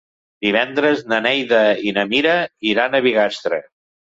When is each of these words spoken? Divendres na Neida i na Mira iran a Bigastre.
Divendres 0.45 1.03
na 1.11 1.19
Neida 1.27 1.59
i 1.91 1.95
na 1.99 2.07
Mira 2.15 2.35
iran 2.73 2.97
a 3.03 3.07
Bigastre. 3.11 3.63